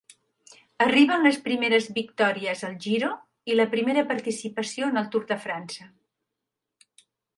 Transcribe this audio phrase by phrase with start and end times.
[0.85, 3.11] Arriben les primeres victòries al Giro
[3.53, 5.91] i la primera participació en el Tour de França.